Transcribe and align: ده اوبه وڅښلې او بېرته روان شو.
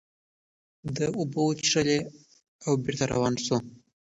ده 0.95 1.05
اوبه 1.17 1.39
وڅښلې 1.45 1.99
او 2.65 2.71
بېرته 2.83 3.03
روان 3.13 3.33
شو. 3.45 3.57